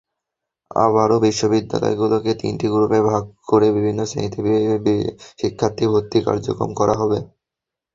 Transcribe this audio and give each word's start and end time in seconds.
এবারও 0.81 1.17
বিদ্যালয়গুলোকে 1.51 2.31
তিনটি 2.41 2.65
গ্রুপে 2.73 2.99
ভাগ 3.09 3.23
করে 3.47 3.67
বিভিন্ন 3.75 3.99
শ্রেণিতে 4.09 4.93
শিক্ষার্থী 5.39 5.85
ভর্তি 5.91 6.17
কার্যক্রম 6.27 6.71
করা 6.79 6.95
হবে। 7.01 7.17